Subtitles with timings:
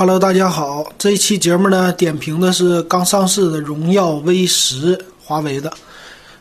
[0.00, 5.72] Hello，大家好，这一期节目呢，点评的是刚上市的荣耀 V 十，华为的。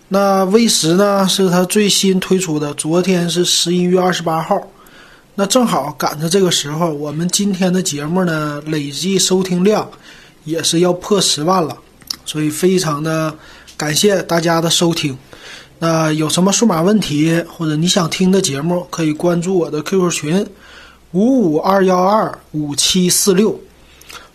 [0.09, 4.61] 那 V 十呢，是它最新推出的，昨天是十一月二十八号，
[5.33, 9.89] 那正好赶着这个时候，我们今天的节目呢，累计收听量
[10.43, 11.75] 也是要破十万了，
[12.25, 13.33] 所以非常的
[13.75, 15.17] 感谢大家的收听。
[15.79, 20.47] 那有什么数码问题或者你想听的节目，可以关注我的 QQ 群。
[21.17, 23.59] 五五二幺二五七四六，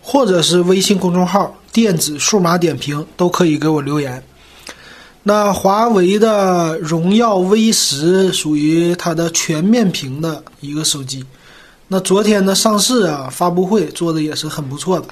[0.01, 4.21] 或者是微信公众号“电子数码点评”都可以给我留言。
[5.23, 11.23] 那华为的荣耀 V 十属于它的全面屏的一个手机。
[11.87, 15.07] 那昨天的上市啊，发布会做的也是很不错的。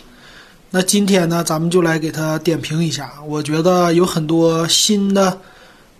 [0.71, 3.13] 那今天呢，咱们就来给它点评一下。
[3.25, 5.39] 我觉得有很多新的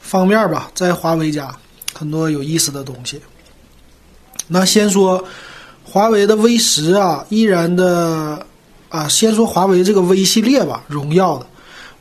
[0.02, 1.56] 方面吧，在华为家
[1.94, 3.22] 很多有意思的东西。
[4.50, 5.24] 那先说。
[5.92, 8.46] 华为的 V 十啊，依然的
[8.88, 11.46] 啊，先说华为这个 V 系列吧，荣耀的，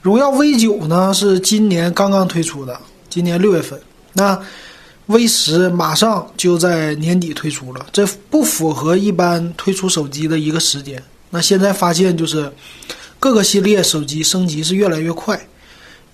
[0.00, 3.80] 荣耀 V 九呢是今年刚刚推出的，今年六月份。
[4.12, 4.40] 那
[5.06, 11.02] V 十马上就在年底推出了，这不符合一般推出手机的一个时间。
[11.30, 12.48] 那现在发现就是
[13.18, 15.48] 各个系列手机升级是越来越快，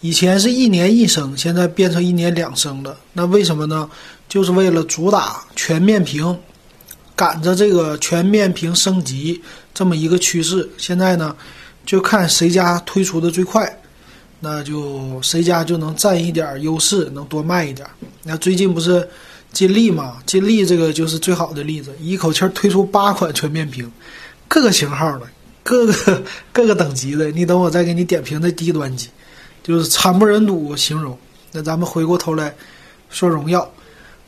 [0.01, 2.97] 以前是一年一升，现在变成一年两升了。
[3.13, 3.87] 那为什么呢？
[4.31, 6.35] 就是为了主打全面屏。
[7.17, 11.35] 赶着这个全面屏升级这么一个趋势，现在呢，
[11.87, 13.81] 就看谁家推出的最快，
[14.41, 17.89] 那就谁家就能占一点优势，能多卖一点。
[18.23, 19.09] 那最近不是
[19.51, 20.19] 金立嘛？
[20.27, 23.91] 金立这个就是最好的例子，一口气推出八款全面屏，
[24.47, 25.27] 各个型号的，
[25.63, 26.23] 各个
[26.53, 27.31] 各个等级的。
[27.31, 29.09] 你等我再给你点评的低端机，
[29.63, 31.19] 就是惨不忍睹形容。
[31.53, 32.55] 那咱们回过头来
[33.09, 33.67] 说荣耀，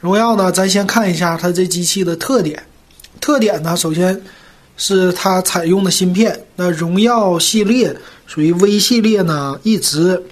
[0.01, 2.63] 荣耀呢，咱先看一下它这机器的特点。
[3.21, 4.21] 特点呢，首先
[4.77, 6.39] 是它采用的芯片。
[6.57, 7.95] 那荣耀系列
[8.27, 10.23] 属于 V 系列呢，一直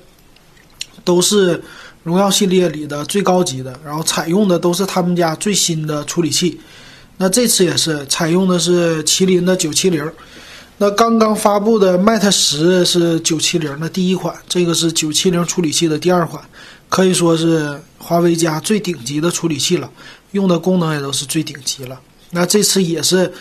[1.05, 1.63] 都是
[2.03, 6.61] 荣耀系列里的最高级的，然后采用的都是他们家最新的处理器。
[7.19, 10.13] 那这次也是采用的是麒麟的九七零。
[10.79, 16.43] 那刚刚发布的 Mate 十是九七零的第一款，这个是九七零处理器的第二款，
[16.91, 19.91] 可以说是华为家最顶级的处理器了，
[20.33, 21.99] 用的功能也都是最顶级了。
[22.37, 23.33] 那这次也是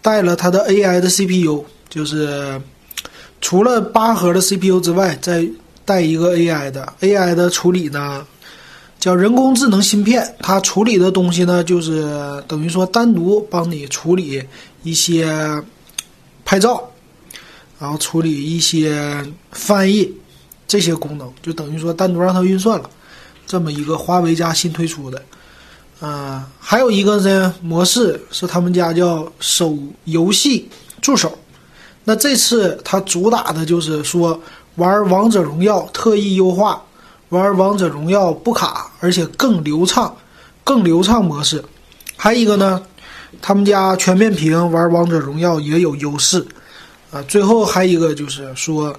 [0.00, 2.60] 带了它的 AI 的 CPU，就是
[3.40, 5.44] 除了八核的 CPU 之外，再
[5.84, 8.24] 带一个 AI 的 AI 的处理呢，
[9.00, 10.36] 叫人工智能芯片。
[10.38, 14.40] 它处理的东西呢，就是等于说单独帮你处理
[14.84, 15.26] 一些
[16.44, 16.88] 拍照，
[17.80, 20.12] 然后处理一些翻译
[20.68, 22.88] 这些功能，就等于说单独让它运算了。
[23.48, 25.20] 这么一个华为家新推出的。
[26.00, 30.68] 嗯，还有一个呢模式是他们家叫手游戏
[31.00, 31.38] 助手。
[32.04, 34.38] 那这次它主打的就是说
[34.74, 36.82] 玩王者荣耀特意优化，
[37.30, 40.14] 玩王者荣耀不卡，而且更流畅，
[40.62, 41.64] 更流畅模式。
[42.16, 42.82] 还有一个呢，
[43.40, 46.44] 他们家全面屏玩王者荣耀也有优势。
[47.10, 48.94] 啊，最后还有一个就是说，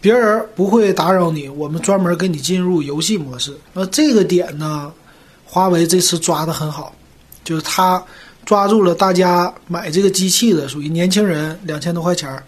[0.00, 3.56] 别人不会打扰你，我们专门给你进入游戏模式。
[3.72, 4.92] 那这个点呢？
[5.52, 6.94] 华为这次抓的很好，
[7.42, 8.00] 就是他
[8.46, 12.40] 抓住了大家买这个机器的属于年轻人两千多块钱儿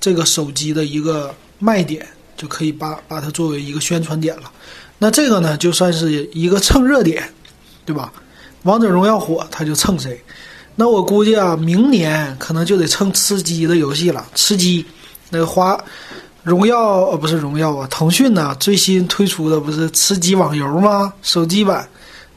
[0.00, 2.04] 这个手机的一个卖点，
[2.36, 4.50] 就可以把把它作为一个宣传点了。
[4.98, 7.22] 那这个呢，就算是一个蹭热点，
[7.84, 8.12] 对吧？
[8.64, 10.20] 王者荣耀火，他就蹭谁？
[10.74, 14.26] 那我估计啊，明年可能就得蹭吃鸡的游戏了。
[14.34, 14.84] 吃鸡，
[15.30, 15.80] 那个华
[16.42, 21.12] 荣耀呃不是荣耀啊，腾讯呢最新推出的不是吃鸡网游吗？
[21.22, 21.88] 手机版。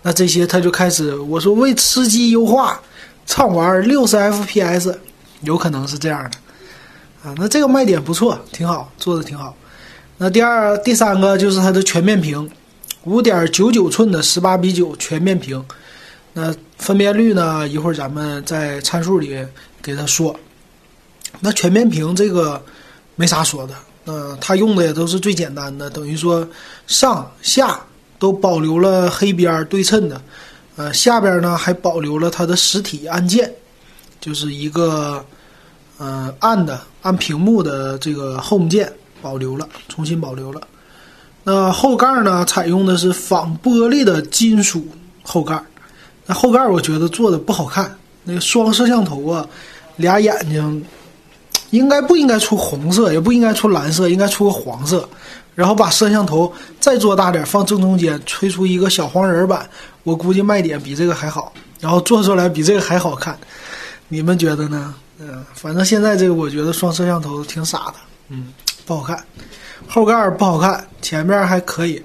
[0.08, 2.80] 那这些他就开始我说为吃鸡优化，
[3.26, 4.96] 畅玩六十 FPS，
[5.42, 9.58] 有可能是这样的，啊，那这个卖点不错，挺好，做的挺好。
[10.20, 12.48] 那第二、第三个就是它的全面屏，
[13.06, 15.66] 五点九九寸的十八比九全面屏，
[16.34, 17.68] 那分辨率呢？
[17.68, 19.36] 一会儿咱们在参数里
[19.82, 20.40] 给他说。
[21.40, 22.64] 那全面屏这个
[23.16, 23.74] 没啥说的，
[24.06, 26.48] 嗯它用的也都是最简单的，等于说
[26.86, 27.82] 上下。
[28.26, 30.20] 都保留了黑边对称的，
[30.78, 33.54] 呃，下边呢还保留了它的实体按键，
[34.20, 35.24] 就是一个，
[36.00, 38.92] 呃，按的按屏幕的这个 Home 键
[39.22, 40.60] 保留了，重新保留了。
[41.44, 44.88] 那后盖呢，采用的是仿玻璃的金属
[45.22, 45.64] 后盖。
[46.26, 49.48] 那后盖我觉得做的不好看，那个双摄像头啊，
[49.98, 50.84] 俩眼睛，
[51.72, 55.08] 应该不应该出红色，也不应该出蓝色，应该出个黄色。
[55.54, 59.68] 然后把摄像头再做大点，放正中间，吹出一个小黄人版，
[60.04, 61.54] 我估计卖点比这个还好。
[61.80, 63.38] 然后做出来比这个还好看，
[64.08, 64.94] 你们觉得呢？
[65.20, 67.94] 嗯，反正现在这个我觉得双摄像头挺傻的，
[68.30, 68.48] 嗯，
[68.86, 69.24] 不好看，
[69.88, 72.04] 后盖不好看，前面还可以。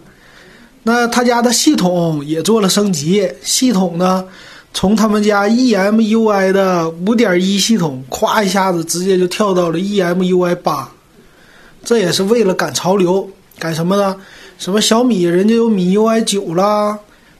[0.82, 4.24] 那他家的系统也做了升级，系统呢，
[4.72, 10.84] 从他们家 EMUI 的5.1系统，咵一下子直接就跳到了 EMUI 8，
[11.84, 13.28] 这也是为了赶潮流，
[13.58, 14.16] 赶什么呢？
[14.58, 16.98] 什么小米人家有米 UI 9啦，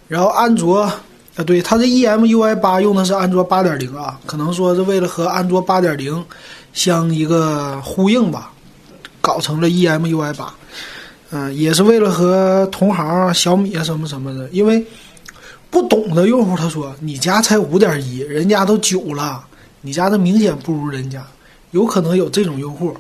[0.08, 6.22] 然后安卓啊，对，它这 EMUI 8用的是安卓8.0啊，可能说是为了和安卓8.0
[6.72, 8.50] 相一个呼应吧，
[9.20, 10.44] 搞成了 EMUI 8。
[11.32, 14.84] 嗯，也是为了和同行小米啊什么什么的，因为
[15.70, 19.44] 不懂的用户他说你家才五点一，人家都九了，
[19.80, 21.24] 你家的明显不如人家，
[21.70, 22.96] 有可能有这种用户，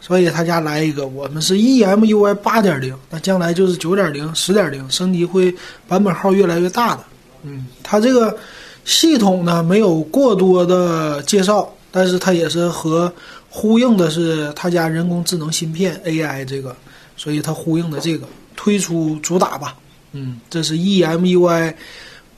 [0.00, 5.54] 所以他家来一个，我们是 EMUI 八点零，那将来就是九点零、十点零，升级会
[5.88, 7.04] 版本号越来越大的。
[7.42, 8.36] 嗯，它这个
[8.84, 13.12] 系统呢没有过多的介绍，但是它也是和
[13.48, 16.76] 呼应的是他家人工智能芯片 AI 这个。
[17.16, 18.26] 所以它呼应的这个
[18.56, 19.76] 推出主打吧，
[20.12, 21.74] 嗯，这是 EMUI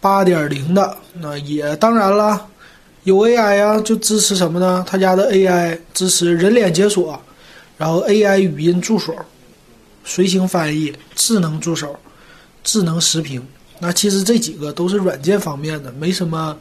[0.01, 2.47] 八点零的，那也当然了，
[3.05, 4.85] 有 AI 啊，就支持什么呢？
[4.87, 7.21] 他家的 AI 支持人脸解锁，
[7.79, 9.15] 然后 AI 语音助手、
[10.05, 11.97] 随行翻译、智能助手、
[12.63, 13.43] 智能识屏。
[13.79, 16.57] 那其实这几个都是软件方面的，没什么，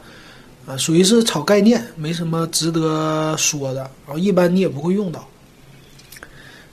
[0.66, 5.28] 啊，属于是炒概念，没什么值得说的，然后一般你也不会用到。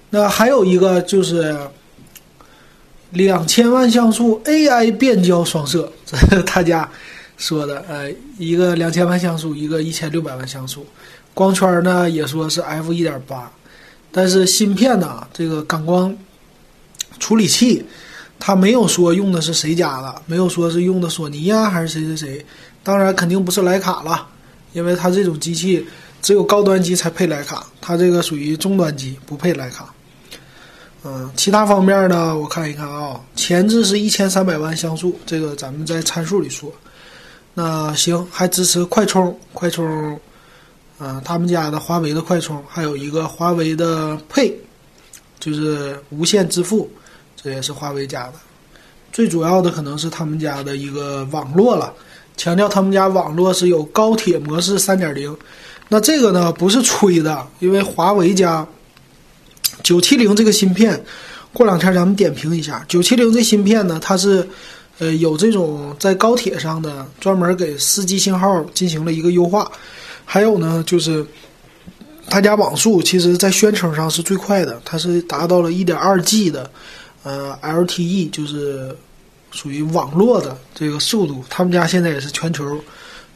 [0.10, 1.56] 那还有一个就是
[3.12, 6.90] 两千万像素 AI 变焦双摄， 这是他家
[7.38, 7.84] 说的。
[7.88, 10.86] 呃，一个两千万像素，一个一千六百万像素。
[11.34, 13.52] 光圈呢也说是 F 一点八，
[14.12, 16.16] 但是芯片呢，这个感光
[17.20, 17.86] 处理器，
[18.38, 22.46] 它没有说用的是谁家的，没有说是用的索尼呀还是谁谁谁。
[22.84, 24.28] 当然肯定不是徕卡了，
[24.74, 25.86] 因为它这种机器
[26.22, 29.94] 只有高端机才配徕卡，它这个属于中端机，不配徕卡。
[31.02, 32.38] 嗯，其他方面呢？
[32.38, 36.70] 我看一看啊，前置是一千三百万像素，这个咱们在参数里说。
[37.54, 40.20] 那行，还支持快充，快充，
[41.00, 44.54] 嗯，他们家的华为的快充，还有一个华为的 Pay，
[45.40, 46.90] 就是无线支付，
[47.42, 48.34] 这也是华为家的。
[49.14, 51.94] 最主要的可能是他们家的一个网络了，
[52.36, 55.34] 强调他们家网络是有高铁模式三点零。
[55.88, 58.68] 那这个呢，不是吹的，因为华为家。
[59.84, 61.04] 九七零这个芯片，
[61.54, 62.86] 过两天咱们点评一下。
[62.88, 64.48] 九七零这芯片呢，它是，
[65.00, 69.72] 呃，有这种在高铁上的专门给四 G 信号进行了一个优化。
[70.26, 71.26] 还有呢，就是
[72.30, 76.70] 他家网速其实在宣称上是最快的，它是达到了一点二 G 的，
[77.24, 78.96] 呃，LTE 就是
[79.52, 81.44] 属于网络的这个速度。
[81.50, 82.80] 他们家现在也是全球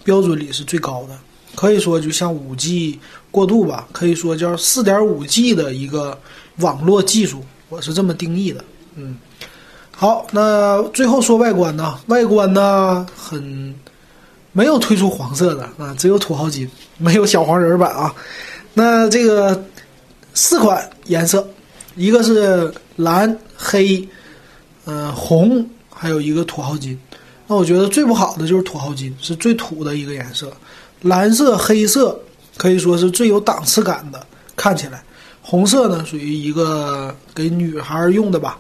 [0.04, 1.18] 标准里是最高的。
[1.56, 3.00] 可以说，就像五 G
[3.32, 6.18] 过渡吧，可以说叫四点五 G 的一个
[6.58, 8.64] 网络技术，我是这么定义的。
[8.96, 9.18] 嗯，
[9.92, 12.00] 好，那最后说外观呢？
[12.08, 13.74] 外观呢，很
[14.52, 18.14] 没有推出黄色的啊，只有土豪金，没有小黄人版啊。
[18.74, 19.64] 那这个
[20.34, 21.48] 四款颜色，
[21.96, 24.08] 一个是蓝、黑、
[24.86, 27.00] 嗯红，还有一个土豪金。
[27.46, 30.52] 那我觉得最不好的就是土豪金，是最土的一个颜色。
[31.04, 32.20] 蓝色、黑色
[32.58, 35.04] 可以说是最有档次感的，看起来。
[35.42, 38.58] 红色呢，属于一个给女孩用的吧。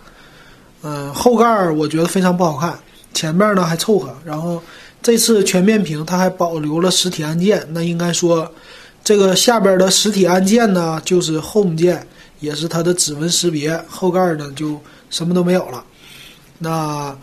[0.81, 2.77] 嗯，后盖儿我觉得非常不好看，
[3.13, 4.13] 前面呢还凑合。
[4.25, 4.61] 然后
[5.01, 8.51] 这次全面屏它还保留了实体按键，那应该说
[9.01, 12.05] 这个下边的实体按键呢就是 Home 键，
[12.41, 13.81] 也是它的指纹识别。
[13.87, 14.77] 后盖儿呢就
[15.09, 15.81] 什么都没有了。
[16.59, 17.15] 那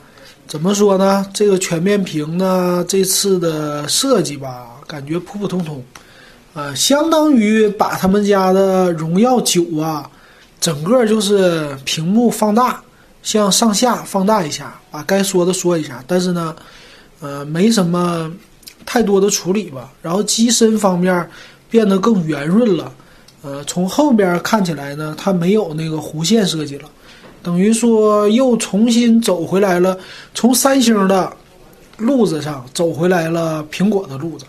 [0.47, 1.27] 怎么说呢？
[1.35, 4.80] 这个全面屏呢，这次的设计吧。
[4.91, 5.81] 感觉普普通通，
[6.53, 10.11] 呃，相当于把他们家的荣耀九啊，
[10.61, 12.83] 整个就是屏幕放大，
[13.23, 16.03] 向上下放大一下，把该说的说一下。
[16.09, 16.57] 但是呢，
[17.21, 18.29] 呃，没什么
[18.85, 19.93] 太多的处理吧。
[20.03, 21.31] 然后机身方面
[21.71, 22.93] 变得更圆润了，
[23.43, 26.89] 呃，从后边看起来呢，它没有那个弧线设计了，
[27.45, 29.97] 等于说又重新走回来了，
[30.35, 31.33] 从三星的
[31.97, 34.45] 路子上走回来了苹果的路子。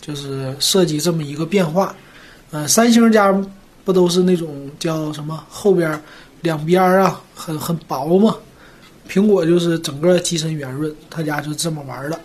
[0.00, 1.94] 就是设计这么一个变化，
[2.50, 3.30] 呃，三星家
[3.84, 6.02] 不都是那种叫什么后边
[6.40, 8.34] 两边啊很很薄嘛？
[9.08, 12.18] 苹果就是整个机身圆润，他家就这么玩的。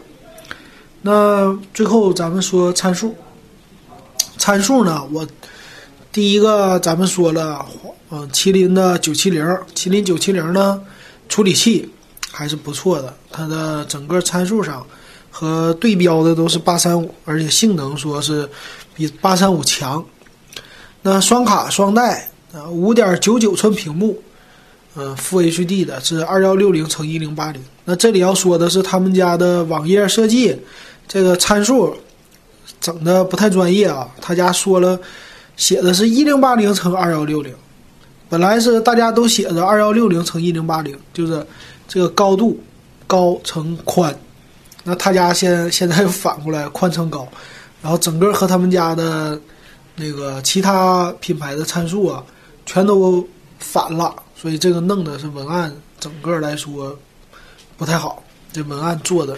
[1.01, 3.15] 那最后咱们说参数，
[4.37, 5.27] 参数呢，我
[6.11, 7.65] 第一个咱们说了，
[8.09, 10.81] 嗯，麒麟的九七零，麒麟九七零呢，
[11.27, 11.89] 处理器
[12.31, 14.85] 还是不错的，它的整个参数上。
[15.37, 18.49] 和对标的都是八三五，而且性能说是
[18.95, 20.01] 比八三五强。
[21.01, 24.17] 那双卡双待啊，五点九九寸屏幕，
[24.95, 27.61] 嗯，Full HD 的，是二幺六零乘一零八零。
[27.83, 30.57] 那这里要说的是他们家的网页设计，
[31.05, 31.93] 这个参数
[32.79, 34.07] 整的不太专业啊。
[34.21, 34.97] 他家说了，
[35.57, 37.53] 写的是一零八零乘二幺六零，
[38.29, 41.45] 本来是大家都写着二幺六零乘一零八零，就是
[41.89, 42.57] 这个高度
[43.05, 44.17] 高乘宽。
[44.85, 47.27] 那他家现现在又反过来宽乘高，
[47.81, 49.37] 然后整个和他们家的。
[49.97, 52.21] 那个其他品牌的参数啊，
[52.65, 53.25] 全都
[53.59, 56.93] 反了，所以这个弄的是文案整个来说
[57.77, 59.37] 不太好，这文案做的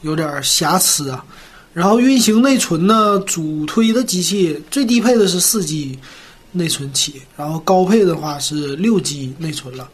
[0.00, 1.22] 有点瑕疵啊。
[1.74, 5.98] 然后运行内存呢，主推的机器最低配的是四 G
[6.52, 9.86] 内存起，然后高配的话是六 G 内存了。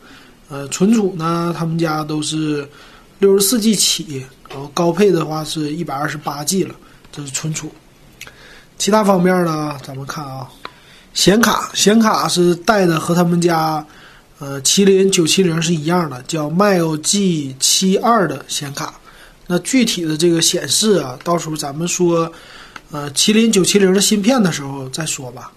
[0.49, 2.65] 呃，存储呢，他们家都是
[3.19, 6.75] 六十四 G 起，然后高配的话是一百二十八 G 了，
[7.11, 7.71] 这是存储。
[8.79, 9.77] 其他方面呢？
[9.83, 10.47] 咱们看啊，
[11.15, 13.85] 显卡，显卡是带的和他们家，
[14.39, 19.01] 呃，麒麟九七零是一样的，叫 Mil G 七二的显卡。
[19.47, 22.31] 那具体的这个显示啊，到时候咱们说，
[22.91, 25.51] 呃，麒麟九七零的芯片的时候再说吧。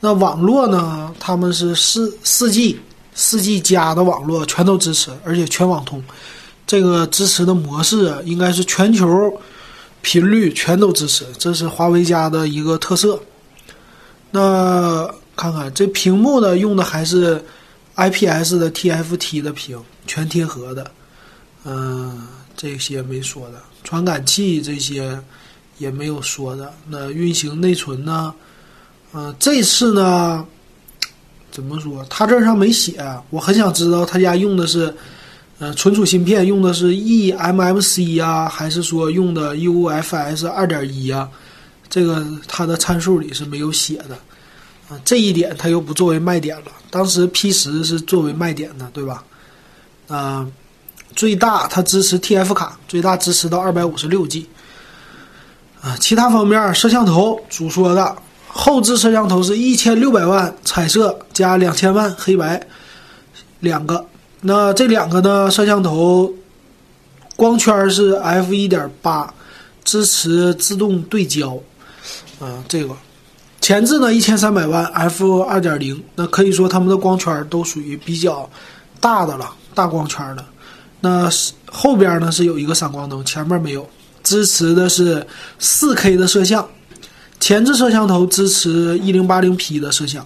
[0.00, 1.14] 那网络呢？
[1.18, 2.78] 他们是四四 G
[3.14, 6.04] 四 G 加的网络全都支持，而且全网通。
[6.66, 9.06] 这个支持的模式应该是全球。
[10.02, 13.20] 频率全都支持，这是华为家的一个特色。
[14.30, 15.04] 那
[15.34, 17.44] 看看这屏幕呢，用的还是
[17.96, 20.88] IPS 的 TFT 的屏，全贴合的。
[21.64, 25.20] 嗯，这些没说的，传感器这些
[25.78, 26.72] 也没有说的。
[26.88, 28.32] 那运行内存呢？
[29.12, 30.46] 嗯，这次呢，
[31.50, 32.06] 怎么说？
[32.08, 34.94] 他这上没写，我很想知道他家用的是。
[35.58, 41.26] 呃，存储芯片用的是 eMMC 呀，还是说用的 UFS 二点一呀？
[41.88, 44.18] 这个它的参数里是没有写的，
[44.90, 46.64] 啊，这一点它又不作为卖点了。
[46.90, 49.24] 当时 P 十是作为卖点的，对吧？
[50.08, 50.46] 啊，
[51.14, 54.46] 最大它支持 TF 卡，最大支持到二百五十六 G。
[55.80, 58.14] 啊，其他方面，摄像头主说的，
[58.48, 62.66] 后置摄像头是一千六百万彩色加两千万黑白
[63.60, 64.04] 两个。
[64.48, 65.50] 那这两个呢？
[65.50, 66.32] 摄像头
[67.34, 69.34] 光圈是 f 一点八，
[69.82, 71.60] 支持自动对焦。
[72.38, 72.94] 啊，这个
[73.60, 78.48] 前置呢一千三百万 f 二点零，那可以说他们的光圈都属于比较
[79.00, 80.44] 大的了，大光圈的。
[81.00, 81.28] 那
[81.66, 83.84] 后边呢是有一个闪光灯，前面没有。
[84.22, 85.26] 支持的是
[85.58, 86.68] 四 K 的摄像，
[87.40, 90.24] 前置摄像头支持一零八零 P 的摄像，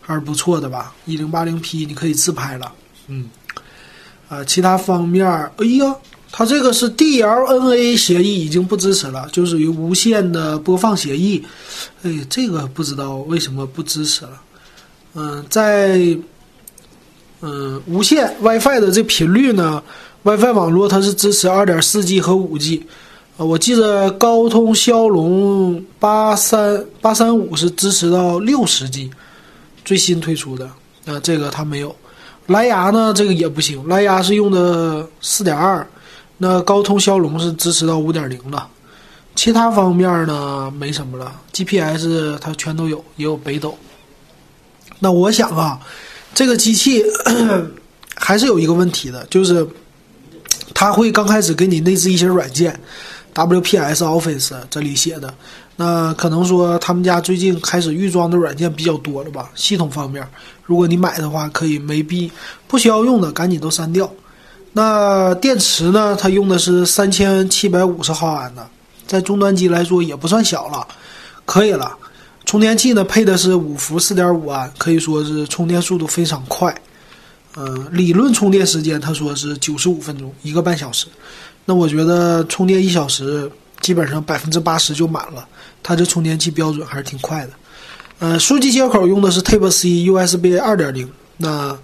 [0.00, 0.94] 还是不错的吧？
[1.04, 2.72] 一零八零 P 你可以自拍了，
[3.08, 3.28] 嗯。
[4.28, 5.96] 啊，其他方面，哎呀，
[6.30, 11.42] 它这个是 DLNA 协议已经不支持了，就属于无线的播放协议。
[12.02, 14.42] 哎，这个不知道为什么不支持了。
[15.14, 16.16] 嗯，在
[17.40, 19.82] 嗯无线 WiFi 的这频率呢
[20.24, 22.82] ，WiFi 网络它是支持 2.4G 和 5G。
[23.38, 29.10] 啊，我记得高通骁龙八三八三五是支持到 60G，
[29.84, 30.66] 最新推出的。
[31.06, 31.96] 啊，这个它没有。
[32.48, 33.86] 蓝牙呢，这个也不行。
[33.88, 35.86] 蓝牙是用的四点二，
[36.36, 38.62] 那高通骁龙是支持到五点零的。
[39.34, 41.32] 其他方面呢，没什么了。
[41.52, 43.76] GPS 它全都有，也有北斗。
[44.98, 45.78] 那我想啊，
[46.34, 47.04] 这个机器
[48.16, 49.64] 还是有一个问题的，就是
[50.74, 52.80] 它会刚开始给你内置一些软件
[53.46, 55.32] ，WPS Office 这里写的。
[55.76, 59.48] 那可能说他们家最近开始预装的软件比较多了吧？
[59.54, 60.28] 系统方面，
[60.64, 62.30] 如果你买的话，可以没必
[62.66, 64.10] 不需要用的赶紧都删掉。
[64.72, 66.16] 那电池呢？
[66.20, 68.68] 它用的是三千七百五十毫安的，
[69.06, 70.86] 在终端机来说也不算小了，
[71.44, 71.96] 可以了。
[72.44, 76.74] 充电器呢配的是五伏四点五安，可以说是充电速度非常快。
[77.56, 81.06] 嗯，理论充电时间他说是九十五分钟，一个半小时。
[81.68, 83.52] 那我觉得充电一小时。
[83.80, 85.46] 基本上百分之八十就满了，
[85.84, 87.52] 它这充电器标准还是挺快的。
[88.18, 91.08] 呃，数据接口用的是 Type C USB 二点零。
[91.36, 91.78] 那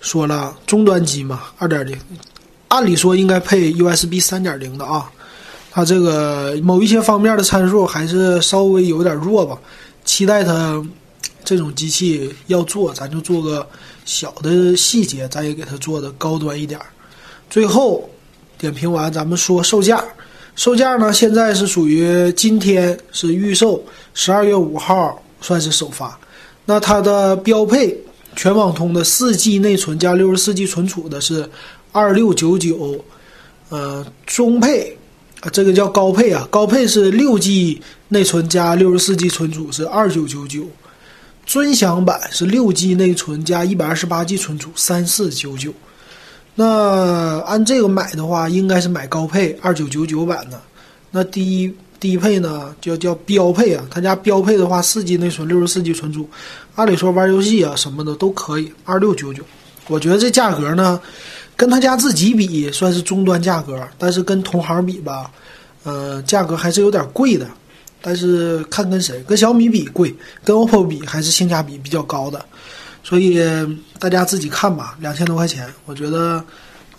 [0.00, 1.94] 说了终端机嘛，二点零，
[2.68, 5.12] 按理说应该配 USB 三点零的啊。
[5.70, 9.56] 它这个某一些方面的参数还是稍微有点弱吧。
[10.06, 10.82] 期待它
[11.44, 13.64] 这种机器要做，咱就做个
[14.06, 16.80] 小的细节，咱也给它做的高端一点。
[17.50, 18.08] 最后
[18.58, 20.04] 点评完，咱们说售价。
[20.54, 21.12] 售价呢？
[21.12, 23.84] 现在是属于今天是预售，
[24.14, 26.18] 十二月五号算是首发。
[26.64, 27.94] 那它的标配
[28.34, 31.46] 全网通的四 G 内存加六十四 G 存储的是
[31.92, 33.04] 二六九九，
[33.68, 34.96] 呃，中配
[35.40, 40.66] 啊，这个叫高配啊，高配是六 G 内存加六十四 G 存储是二九九九，
[41.44, 45.70] 尊享版是六 G 内存加一百二十八 G 存储三四九九。
[46.56, 50.60] 那按这个买的话，应该是买高配二九九九版的。
[51.12, 56.28] 那低低配呢，叫叫标配啊，他家标配的话，四 G 内存，六十四 G 存储，
[56.74, 59.44] 按理说玩游戏啊什么的都可以，二六九九。
[59.86, 61.00] 我觉得这价格呢。
[61.58, 65.30] 跟他家自己比算是中端价格，但是跟同行比吧，
[65.84, 67.46] 呃，价格还是有点贵的。
[68.02, 72.44] 但是看跟谁，跟小米比贵，跟 OPPO 比还是性价比比较高的。
[73.06, 73.38] 所以
[74.00, 76.44] 大家自己看吧，两千多块钱，我觉得，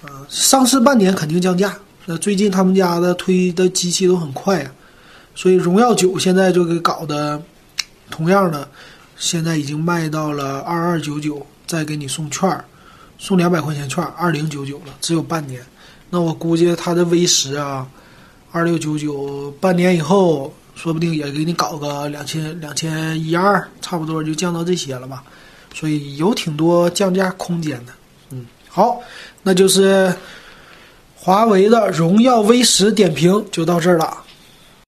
[0.03, 1.77] 呃，上市半年肯定降价。
[2.05, 4.71] 那最近他们家的推的机器都很快啊，
[5.35, 7.41] 所以荣耀九现在就给搞的，
[8.09, 8.65] 同样的，
[9.17, 12.63] 现在已经卖到了二二九九，再给你送券儿。
[13.19, 15.61] 送两百块钱券，二零九九了，只有半年。
[16.09, 17.85] 那我估计他的 V 十啊，
[18.53, 25.21] 二六九九，半年以后说不定也给你搞个两千两千一二，差不多就降到这些了吧。
[25.77, 27.93] 所以有挺多降价空间的。
[28.31, 28.99] 嗯，好，
[29.43, 30.11] 那就是
[31.15, 34.17] 华为的荣耀 V 十点评就到这儿了。